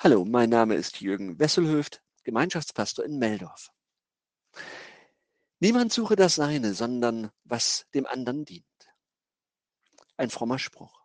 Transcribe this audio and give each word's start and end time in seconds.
Hallo, 0.00 0.24
mein 0.24 0.48
Name 0.48 0.76
ist 0.76 1.00
Jürgen 1.00 1.40
Wesselhöft, 1.40 2.04
Gemeinschaftspastor 2.22 3.04
in 3.04 3.18
Meldorf. 3.18 3.72
Niemand 5.58 5.92
suche 5.92 6.14
das 6.14 6.36
Seine, 6.36 6.72
sondern 6.72 7.32
was 7.42 7.84
dem 7.94 8.06
anderen 8.06 8.44
dient. 8.44 8.64
Ein 10.16 10.30
frommer 10.30 10.60
Spruch. 10.60 11.04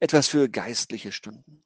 Etwas 0.00 0.26
für 0.26 0.48
geistliche 0.48 1.12
Stunden. 1.12 1.62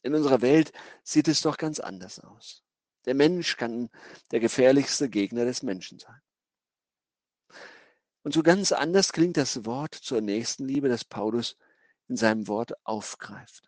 In 0.00 0.14
unserer 0.14 0.40
Welt 0.40 0.72
sieht 1.02 1.28
es 1.28 1.42
doch 1.42 1.58
ganz 1.58 1.80
anders 1.80 2.18
aus. 2.18 2.64
Der 3.04 3.14
Mensch 3.14 3.58
kann 3.58 3.90
der 4.30 4.40
gefährlichste 4.40 5.10
Gegner 5.10 5.44
des 5.44 5.62
Menschen 5.62 5.98
sein. 5.98 6.22
Und 8.22 8.32
so 8.32 8.42
ganz 8.42 8.72
anders 8.72 9.12
klingt 9.12 9.36
das 9.36 9.66
Wort 9.66 9.94
zur 9.94 10.22
Nächstenliebe, 10.22 10.88
das 10.88 11.04
Paulus 11.04 11.58
in 12.06 12.16
seinem 12.16 12.48
Wort 12.48 12.72
aufgreift. 12.86 13.67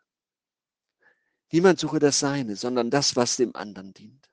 Niemand 1.53 1.81
suche 1.81 1.99
das 1.99 2.19
Seine, 2.19 2.57
sondern 2.57 2.91
das, 2.91 3.17
was 3.17 3.37
dem 3.37 3.55
anderen 3.57 3.93
dient. 3.93 4.29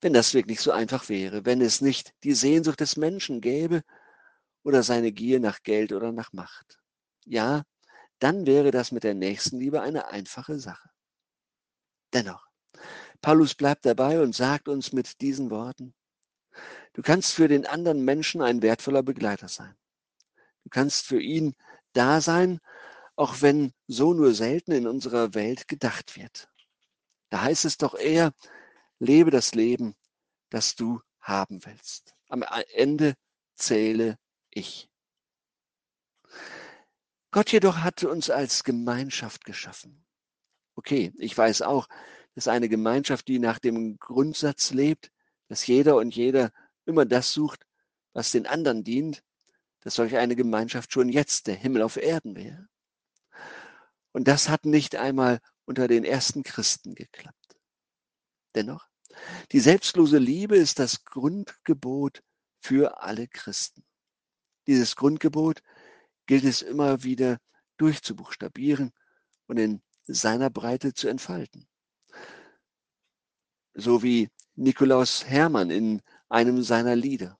Wenn 0.00 0.12
das 0.12 0.34
wirklich 0.34 0.60
so 0.60 0.72
einfach 0.72 1.08
wäre, 1.08 1.44
wenn 1.44 1.60
es 1.60 1.80
nicht 1.80 2.14
die 2.24 2.34
Sehnsucht 2.34 2.80
des 2.80 2.96
Menschen 2.96 3.40
gäbe 3.40 3.82
oder 4.64 4.82
seine 4.82 5.12
Gier 5.12 5.40
nach 5.40 5.62
Geld 5.62 5.92
oder 5.92 6.10
nach 6.10 6.32
Macht. 6.32 6.80
Ja, 7.24 7.62
dann 8.18 8.46
wäre 8.46 8.70
das 8.70 8.92
mit 8.92 9.04
der 9.04 9.14
Nächstenliebe 9.14 9.80
eine 9.80 10.08
einfache 10.08 10.58
Sache. 10.58 10.90
Dennoch, 12.12 12.46
Paulus 13.20 13.54
bleibt 13.54 13.84
dabei 13.84 14.20
und 14.20 14.34
sagt 14.34 14.68
uns 14.68 14.92
mit 14.92 15.20
diesen 15.20 15.50
Worten, 15.50 15.94
du 16.94 17.02
kannst 17.02 17.32
für 17.32 17.48
den 17.48 17.66
anderen 17.66 18.04
Menschen 18.04 18.42
ein 18.42 18.62
wertvoller 18.62 19.02
Begleiter 19.02 19.48
sein. 19.48 19.74
Du 20.64 20.70
kannst 20.70 21.06
für 21.06 21.20
ihn 21.20 21.54
da 21.92 22.20
sein, 22.20 22.60
auch 23.16 23.42
wenn 23.42 23.72
so 23.86 24.14
nur 24.14 24.34
selten 24.34 24.72
in 24.72 24.86
unserer 24.86 25.34
Welt 25.34 25.68
gedacht 25.68 26.16
wird. 26.16 26.48
Da 27.30 27.42
heißt 27.42 27.64
es 27.64 27.78
doch 27.78 27.94
eher, 27.94 28.32
lebe 28.98 29.30
das 29.30 29.54
Leben, 29.54 29.94
das 30.50 30.74
du 30.74 31.00
haben 31.20 31.64
willst. 31.64 32.14
Am 32.28 32.44
Ende 32.74 33.14
zähle 33.54 34.18
ich. 34.50 34.88
Gott 37.30 37.50
jedoch 37.52 37.78
hat 37.78 38.04
uns 38.04 38.28
als 38.28 38.64
Gemeinschaft 38.64 39.44
geschaffen. 39.44 40.04
Okay, 40.74 41.12
ich 41.18 41.36
weiß 41.36 41.62
auch, 41.62 41.88
dass 42.34 42.48
eine 42.48 42.68
Gemeinschaft, 42.68 43.28
die 43.28 43.38
nach 43.38 43.58
dem 43.58 43.98
Grundsatz 43.98 44.72
lebt, 44.72 45.10
dass 45.48 45.66
jeder 45.66 45.96
und 45.96 46.14
jeder 46.14 46.52
immer 46.86 47.04
das 47.04 47.32
sucht, 47.32 47.66
was 48.12 48.30
den 48.30 48.46
anderen 48.46 48.84
dient, 48.84 49.22
dass 49.80 49.94
solch 49.94 50.16
eine 50.16 50.36
Gemeinschaft 50.36 50.92
schon 50.92 51.08
jetzt 51.08 51.46
der 51.46 51.54
Himmel 51.54 51.82
auf 51.82 51.96
Erden 51.96 52.36
wäre. 52.36 52.68
Und 54.12 54.28
das 54.28 54.48
hat 54.48 54.64
nicht 54.64 54.96
einmal 54.96 55.40
unter 55.64 55.88
den 55.88 56.04
ersten 56.04 56.42
Christen 56.42 56.94
geklappt. 56.94 57.56
Dennoch, 58.54 58.86
die 59.52 59.60
selbstlose 59.60 60.18
Liebe 60.18 60.56
ist 60.56 60.78
das 60.78 61.04
Grundgebot 61.04 62.22
für 62.60 63.02
alle 63.02 63.28
Christen. 63.28 63.84
Dieses 64.66 64.96
Grundgebot 64.96 65.62
gilt 66.26 66.44
es 66.44 66.62
immer 66.62 67.02
wieder 67.02 67.38
durchzubuchstabieren 67.78 68.92
und 69.46 69.58
in 69.58 69.82
seiner 70.06 70.50
Breite 70.50 70.94
zu 70.94 71.08
entfalten. 71.08 71.66
So 73.74 74.02
wie 74.02 74.28
Nikolaus 74.54 75.24
Hermann 75.26 75.70
in 75.70 76.02
einem 76.28 76.62
seiner 76.62 76.94
Lieder. 76.94 77.38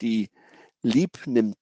Die 0.00 0.30
lieb 0.82 1.26
nimmt 1.26 1.56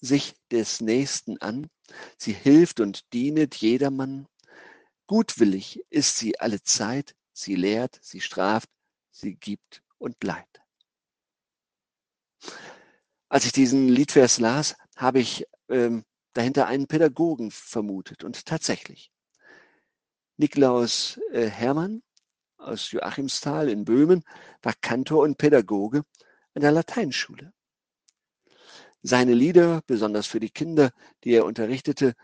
sich 0.00 0.34
des 0.50 0.80
Nächsten 0.80 1.38
an, 1.38 1.68
sie 2.16 2.32
hilft 2.32 2.80
und 2.80 3.12
dienet 3.12 3.56
jedermann. 3.56 4.26
Gutwillig 5.06 5.84
ist 5.90 6.16
sie 6.16 6.38
alle 6.40 6.62
Zeit, 6.62 7.14
sie 7.32 7.54
lehrt, 7.54 7.98
sie 8.02 8.20
straft, 8.20 8.68
sie 9.10 9.34
gibt 9.34 9.82
und 9.98 10.22
leiht. 10.22 10.62
Als 13.28 13.44
ich 13.44 13.52
diesen 13.52 13.88
Liedvers 13.88 14.38
las, 14.38 14.76
habe 14.96 15.20
ich 15.20 15.46
ähm, 15.68 16.04
dahinter 16.34 16.66
einen 16.66 16.86
Pädagogen 16.86 17.50
vermutet. 17.50 18.24
Und 18.24 18.46
tatsächlich, 18.46 19.10
Niklaus 20.36 21.18
äh, 21.32 21.46
Hermann 21.46 22.02
aus 22.56 22.90
Joachimsthal 22.92 23.68
in 23.68 23.84
Böhmen 23.84 24.24
war 24.62 24.74
Kantor 24.80 25.22
und 25.22 25.38
Pädagoge 25.38 26.04
an 26.54 26.62
der 26.62 26.72
Lateinschule. 26.72 27.52
Seine 29.02 29.34
Lieder, 29.34 29.82
besonders 29.86 30.28
für 30.28 30.38
die 30.38 30.50
Kinder, 30.50 30.92
die 31.24 31.32
er 31.32 31.44
unterrichtete, 31.44 32.14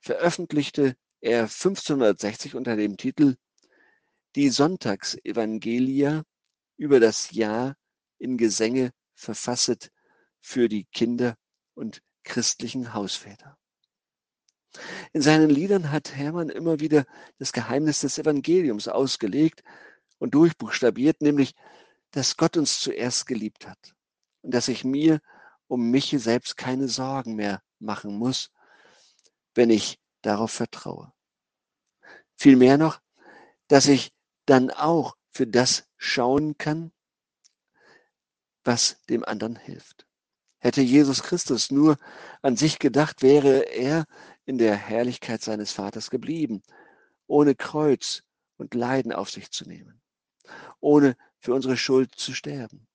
veröffentlichte 0.00 0.94
er 1.20 1.44
1560 1.44 2.54
unter 2.54 2.76
dem 2.76 2.98
Titel 2.98 3.36
Die 4.36 4.50
Sonntagsevangelia 4.50 6.24
über 6.76 7.00
das 7.00 7.30
Jahr 7.30 7.76
in 8.18 8.36
Gesänge 8.36 8.92
verfasset 9.14 9.90
für 10.40 10.68
die 10.68 10.84
Kinder 10.84 11.36
und 11.74 12.02
christlichen 12.24 12.92
Hausväter. 12.92 13.56
In 15.14 15.22
seinen 15.22 15.48
Liedern 15.48 15.90
hat 15.90 16.14
Hermann 16.14 16.50
immer 16.50 16.78
wieder 16.78 17.06
das 17.38 17.52
Geheimnis 17.54 18.00
des 18.00 18.18
Evangeliums 18.18 18.86
ausgelegt 18.86 19.62
und 20.18 20.34
durchbuchstabiert, 20.34 21.22
nämlich, 21.22 21.54
dass 22.10 22.36
Gott 22.36 22.58
uns 22.58 22.80
zuerst 22.80 23.26
geliebt 23.26 23.66
hat 23.66 23.94
und 24.42 24.52
dass 24.52 24.68
ich 24.68 24.84
mir 24.84 25.20
um 25.68 25.90
mich 25.90 26.10
selbst 26.18 26.56
keine 26.56 26.88
Sorgen 26.88 27.36
mehr 27.36 27.62
machen 27.78 28.16
muss, 28.16 28.50
wenn 29.54 29.70
ich 29.70 29.98
darauf 30.22 30.50
vertraue. 30.50 31.12
Vielmehr 32.36 32.78
noch, 32.78 33.00
dass 33.68 33.86
ich 33.86 34.12
dann 34.46 34.70
auch 34.70 35.16
für 35.30 35.46
das 35.46 35.86
schauen 35.96 36.56
kann, 36.58 36.92
was 38.64 39.02
dem 39.08 39.24
anderen 39.24 39.56
hilft. 39.56 40.06
Hätte 40.58 40.80
Jesus 40.80 41.22
Christus 41.22 41.70
nur 41.70 41.96
an 42.42 42.56
sich 42.56 42.78
gedacht, 42.78 43.22
wäre 43.22 43.60
er 43.60 44.06
in 44.44 44.58
der 44.58 44.74
Herrlichkeit 44.74 45.42
seines 45.42 45.72
Vaters 45.72 46.10
geblieben, 46.10 46.62
ohne 47.26 47.54
Kreuz 47.54 48.24
und 48.56 48.74
Leiden 48.74 49.12
auf 49.12 49.30
sich 49.30 49.50
zu 49.50 49.68
nehmen, 49.68 50.00
ohne 50.80 51.16
für 51.38 51.54
unsere 51.54 51.76
Schuld 51.76 52.14
zu 52.14 52.34
sterben. 52.34 52.88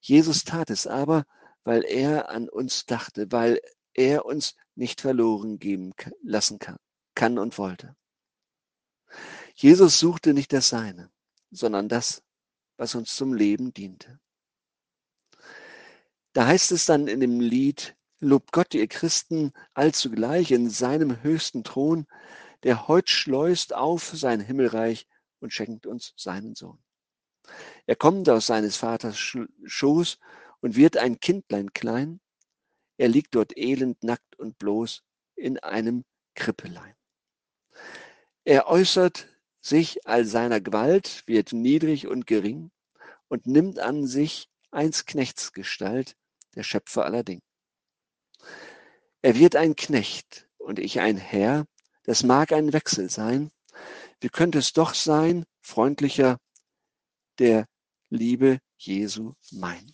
Jesus 0.00 0.44
tat 0.44 0.70
es 0.70 0.86
aber, 0.86 1.26
weil 1.64 1.84
er 1.84 2.28
an 2.28 2.48
uns 2.48 2.86
dachte, 2.86 3.30
weil 3.32 3.60
er 3.94 4.26
uns 4.26 4.54
nicht 4.74 5.00
verloren 5.00 5.58
geben 5.58 5.94
lassen 6.22 6.58
kann, 6.58 6.78
kann 7.14 7.38
und 7.38 7.58
wollte. 7.58 7.96
Jesus 9.54 9.98
suchte 9.98 10.34
nicht 10.34 10.52
das 10.52 10.68
Seine, 10.68 11.10
sondern 11.50 11.88
das, 11.88 12.22
was 12.76 12.94
uns 12.94 13.14
zum 13.14 13.34
Leben 13.34 13.72
diente. 13.72 14.18
Da 16.32 16.46
heißt 16.46 16.72
es 16.72 16.86
dann 16.86 17.06
in 17.06 17.20
dem 17.20 17.40
Lied, 17.40 17.96
Lobt 18.20 18.52
Gott, 18.52 18.72
ihr 18.74 18.88
Christen, 18.88 19.52
allzugleich 19.74 20.50
in 20.50 20.70
seinem 20.70 21.22
höchsten 21.22 21.62
Thron, 21.62 22.06
der 22.62 22.88
heut 22.88 23.10
schleust 23.10 23.74
auf 23.74 24.04
sein 24.14 24.40
Himmelreich 24.40 25.06
und 25.40 25.52
schenkt 25.52 25.86
uns 25.86 26.14
seinen 26.16 26.54
Sohn. 26.54 26.82
Er 27.86 27.96
kommt 27.96 28.28
aus 28.30 28.46
seines 28.46 28.76
Vaters 28.76 29.18
Schoß 29.18 30.18
und 30.64 30.76
wird 30.76 30.96
ein 30.96 31.20
Kindlein 31.20 31.74
klein. 31.74 32.22
Er 32.96 33.08
liegt 33.08 33.34
dort 33.34 33.54
elend, 33.54 34.02
nackt 34.02 34.38
und 34.38 34.58
bloß 34.58 35.02
in 35.36 35.58
einem 35.58 36.06
Krippelein. 36.34 36.94
Er 38.44 38.66
äußert 38.66 39.28
sich 39.60 40.06
all 40.06 40.24
seiner 40.24 40.62
Gewalt, 40.62 41.22
wird 41.26 41.52
niedrig 41.52 42.06
und 42.06 42.26
gering 42.26 42.70
und 43.28 43.46
nimmt 43.46 43.78
an 43.78 44.06
sich 44.06 44.48
eins 44.70 45.04
Knechts 45.04 45.52
Gestalt, 45.52 46.16
der 46.54 46.62
Schöpfer 46.62 47.04
aller 47.04 47.24
Dinge. 47.24 47.42
Er 49.20 49.34
wird 49.34 49.56
ein 49.56 49.76
Knecht 49.76 50.48
und 50.56 50.78
ich 50.78 50.98
ein 50.98 51.18
Herr, 51.18 51.66
das 52.04 52.22
mag 52.22 52.52
ein 52.52 52.72
Wechsel 52.72 53.10
sein. 53.10 53.50
Wie 54.18 54.30
könnte 54.30 54.60
es 54.60 54.72
doch 54.72 54.94
sein, 54.94 55.44
freundlicher, 55.60 56.38
der 57.38 57.66
Liebe 58.08 58.60
Jesu 58.78 59.34
mein? 59.50 59.92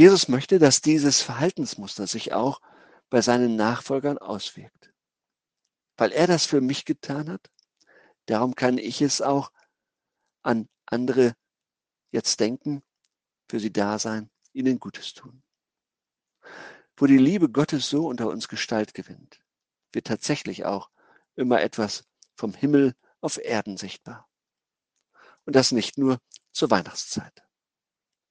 Jesus 0.00 0.28
möchte, 0.28 0.58
dass 0.58 0.80
dieses 0.80 1.20
Verhaltensmuster 1.20 2.06
sich 2.06 2.32
auch 2.32 2.62
bei 3.10 3.20
seinen 3.20 3.54
Nachfolgern 3.56 4.16
auswirkt. 4.16 4.94
Weil 5.98 6.10
er 6.12 6.26
das 6.26 6.46
für 6.46 6.62
mich 6.62 6.86
getan 6.86 7.28
hat, 7.28 7.50
darum 8.24 8.54
kann 8.54 8.78
ich 8.78 9.02
es 9.02 9.20
auch 9.20 9.52
an 10.40 10.70
andere 10.86 11.34
jetzt 12.12 12.40
denken 12.40 12.82
für 13.50 13.60
sie 13.60 13.74
da 13.74 13.98
sein, 13.98 14.30
ihnen 14.54 14.80
Gutes 14.80 15.12
tun. 15.12 15.42
Wo 16.96 17.04
die 17.04 17.18
Liebe 17.18 17.50
Gottes 17.50 17.90
so 17.90 18.08
unter 18.08 18.28
uns 18.28 18.48
Gestalt 18.48 18.94
gewinnt, 18.94 19.42
wird 19.92 20.06
tatsächlich 20.06 20.64
auch 20.64 20.88
immer 21.36 21.60
etwas 21.60 22.04
vom 22.36 22.54
Himmel 22.54 22.94
auf 23.20 23.36
Erden 23.36 23.76
sichtbar. 23.76 24.26
Und 25.44 25.56
das 25.56 25.72
nicht 25.72 25.98
nur 25.98 26.20
zur 26.52 26.70
Weihnachtszeit. 26.70 27.49